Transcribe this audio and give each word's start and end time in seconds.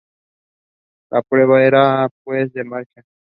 La 1.11 1.21
prueba 1.21 1.63
era, 1.63 2.09
pues, 2.23 2.51
de 2.53 2.63
marcha. 2.63 3.03